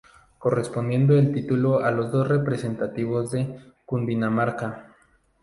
Correspondiendo 0.39 1.13
el 1.15 1.31
título 1.31 1.81
a 1.85 1.91
los 1.91 2.11
dos 2.11 2.27
representativos 2.27 3.29
de 3.29 3.55
Cundinamarca. 3.85 4.95